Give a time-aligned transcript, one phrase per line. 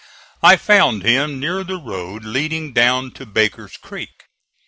[0.41, 4.25] I found him near the road leading down to Baker's Creek.